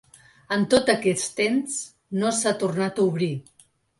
En 0.55 0.63
tot 0.73 0.87
aquest 0.93 1.35
temps 1.41 1.77
no 2.21 2.33
s’ha 2.39 2.55
tornat 2.65 3.01
a 3.03 3.07
obrir. 3.13 3.31